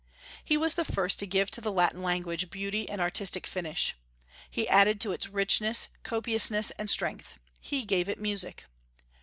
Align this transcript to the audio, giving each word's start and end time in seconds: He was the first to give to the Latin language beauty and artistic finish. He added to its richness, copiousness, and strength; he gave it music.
He 0.43 0.57
was 0.57 0.73
the 0.73 0.83
first 0.83 1.19
to 1.19 1.27
give 1.27 1.51
to 1.51 1.61
the 1.61 1.71
Latin 1.71 2.01
language 2.01 2.49
beauty 2.49 2.89
and 2.89 2.99
artistic 2.99 3.45
finish. 3.45 3.93
He 4.49 4.67
added 4.67 4.99
to 5.01 5.11
its 5.11 5.29
richness, 5.29 5.89
copiousness, 6.01 6.71
and 6.79 6.89
strength; 6.89 7.35
he 7.59 7.85
gave 7.85 8.09
it 8.09 8.17
music. 8.17 8.63